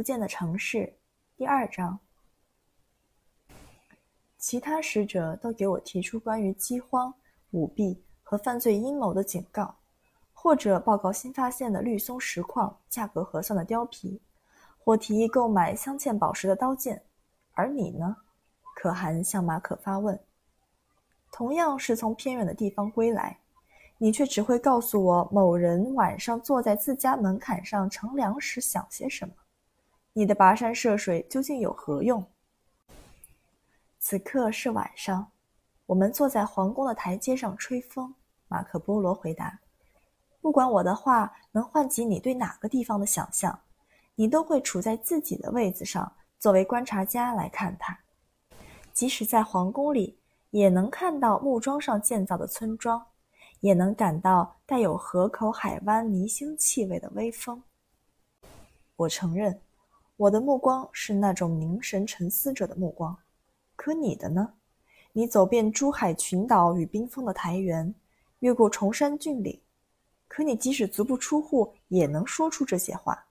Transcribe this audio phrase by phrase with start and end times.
[0.00, 0.90] 不见的城市，
[1.36, 1.98] 第二章。
[4.38, 7.12] 其他使者都给我提出关于饥荒、
[7.50, 9.76] 舞弊和犯罪阴谋的警告，
[10.32, 14.18] 或者报告新发现的绿松石矿价格合算的貂皮，
[14.78, 17.02] 或提议购买镶嵌宝石的刀剑。
[17.52, 18.16] 而你呢？
[18.74, 20.18] 可汗向马可发问。
[21.30, 23.38] 同样是从偏远的地方归来，
[23.98, 29.34] 你却只会告诉我某人晚上坐在自家门槛上乘凉时想些什么。
[30.12, 32.24] 你的跋山涉水究竟有何用？
[33.98, 35.30] 此刻是晚上，
[35.86, 38.14] 我们坐在皇宫的台阶上吹风。
[38.48, 39.60] 马可波罗回答
[40.42, 43.56] ：“不管我的话能唤起你对哪个地方的想象，
[44.16, 47.96] 你都会处在自己的位子上，作为观察家来看它。
[48.92, 50.18] 即使在皇宫里，
[50.50, 53.06] 也能看到木桩上建造的村庄，
[53.60, 57.62] 也能感到带有河口海湾泥腥气味的微风。
[58.96, 59.60] 我承认，
[60.20, 63.16] 我的目光是那种凝神沉思者的目光。”
[63.74, 64.52] 可你的呢？
[65.14, 67.94] 你走遍珠海群岛与冰封的台原，
[68.40, 69.58] 越过崇山峻岭，
[70.28, 73.26] 可你即使足不出户，也能说出这些话。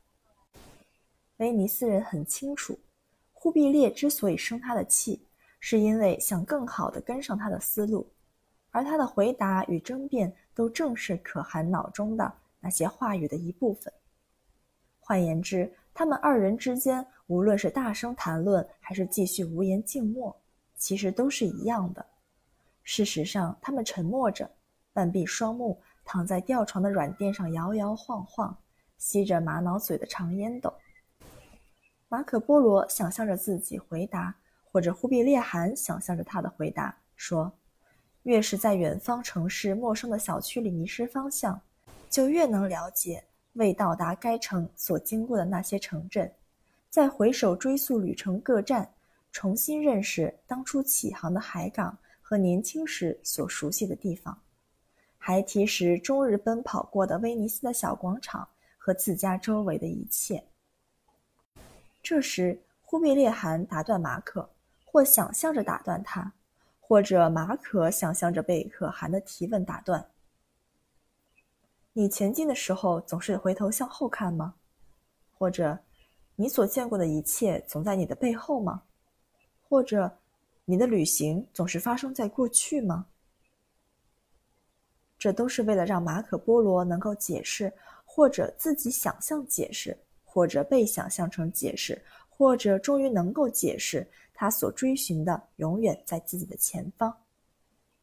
[1.38, 2.76] 威尼斯人很清楚，
[3.34, 5.24] 忽必烈之所以生他的气，
[5.60, 8.12] 是因为想更好地跟上他的思路，
[8.72, 13.94] 而他的回答与争辩都正是可汗脑中的那些话语的一部分。
[15.00, 20.36] 换言之，他们二人之间，无论是大声谈论，还是继续无言静默，
[20.78, 22.06] 其实都是一样的。
[22.84, 24.50] 事实上，他们沉默着，
[24.94, 28.58] 半闭双目，躺在吊床的软垫上摇摇晃晃，
[28.98, 30.74] 吸着玛瑙嘴的长烟斗。
[32.08, 34.36] 马可波罗想象着自己回答，
[34.72, 37.52] 或者忽必烈汗想象着他的回答，说
[38.24, 41.62] ：“越是在远方城市陌生的小区里迷失方向，
[42.10, 43.24] 就越能了解。”
[43.60, 46.32] 未到达该城所经过的那些城镇，
[46.90, 48.90] 再回首追溯旅程各站，
[49.34, 54.42] 重新认识当初起航的海港和年轻时所熟悉的地方，
[55.18, 58.48] 孩提时终日奔跑过的威尼斯的小广场
[58.78, 60.42] 和自家周围的一切。
[62.02, 64.50] 这时，忽必烈汗打断马可，
[64.86, 66.32] 或想象着打断他，
[66.80, 70.04] 或者马可想象着被可汗的提问打断。
[71.94, 74.54] 你前进的时候总是回头向后看吗？
[75.34, 75.78] 或者，
[76.36, 78.84] 你所见过的一切总在你的背后吗？
[79.68, 80.12] 或者，
[80.66, 83.08] 你的旅行总是发生在过去吗？
[85.18, 87.74] 这都是为了让马可波罗能够解释，
[88.06, 97.14] 或者自己想象解释，或者被想象成解释，或者终于能够解释他所追寻的永远在自己的前方，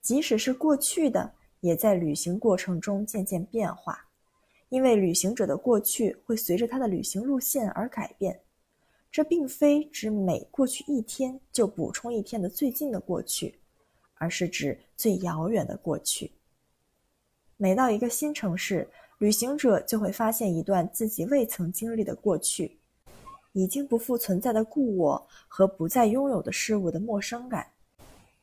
[0.03, 1.33] 即使是过去的。
[1.67, 4.07] 也在旅行过程中渐渐变化，
[4.69, 8.41] 因为旅行者的过去会随着他的旅行路线而改变。
[9.11, 13.59] 这并非指每过去一天就补充一天的最近的过去，
[14.15, 16.31] 而是指最遥远的过去。
[17.57, 18.89] 每到一个新城市，
[19.19, 22.79] 旅行者就会发现一段自己未曾经历的过去，
[23.53, 27.67] 已经不复存在的故我和不再拥有的事物的陌生感，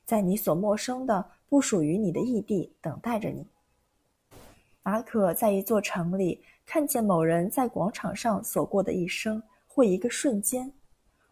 [0.05, 1.25] 在你所陌生的。
[1.49, 3.45] 不属于你的异地等待着你。
[4.81, 10.73] 马可在一座城里看见某人在广场上所过的一生或一个瞬间，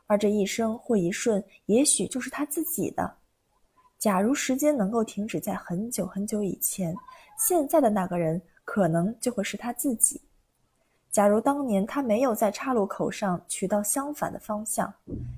[0.06, 3.12] 而这一生或一瞬，也许就是他自己的。
[3.98, 6.96] 假如时间能够停止在很久很久以前，
[7.40, 10.22] 现在的那个人可能就会是他自己。
[11.10, 14.94] 假如当年他没有在岔路口上取到相反的方向，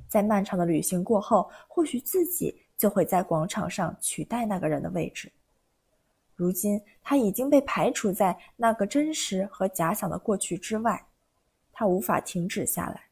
[0.09, 2.53] 在漫长的旅行过后，或许自己。
[2.83, 5.31] 就会在广场上取代那个人的位置。
[6.35, 11.01] 如今他已经被排除在那个真实和假想的过去之外，
[11.71, 13.05] 他无法停止下来，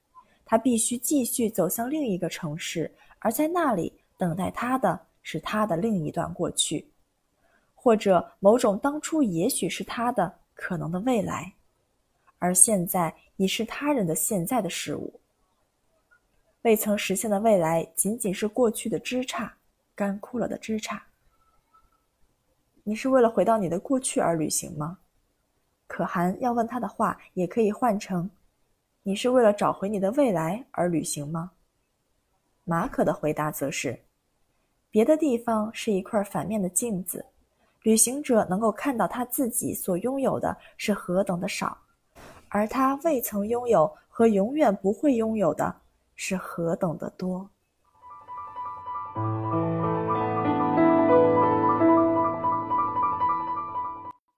[0.43, 6.85] 他必须继续走向另一个城市，而在那里等待他的是他的另一段过去，
[7.73, 11.53] 或者某种当初也许是他的可能的未来，
[12.39, 15.17] 而现在已是他人的现在的事物。
[16.63, 19.49] 未曾实现的未来，仅仅是过去的枝杈，
[19.95, 20.99] 干枯了的枝杈。
[22.83, 24.97] 你是为了回到你的过去而旅行吗？
[25.87, 28.29] 可汗要问他的话，也可以换成：
[29.03, 31.51] 你是为了找回你的未来而旅行吗？
[32.63, 33.99] 马可的回答则是：
[34.89, 37.25] 别的地方是一块反面的镜子，
[37.83, 41.77] 旅行者能够看到他自己所拥有的是何等的少，
[42.49, 45.81] 而他未曾拥有和永远不会拥有的。
[46.23, 47.49] 是何等的多！